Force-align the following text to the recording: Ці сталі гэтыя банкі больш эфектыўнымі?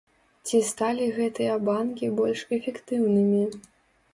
Ці 0.45 0.61
сталі 0.69 1.05
гэтыя 1.17 1.57
банкі 1.67 2.09
больш 2.21 2.39
эфектыўнымі? 2.59 3.43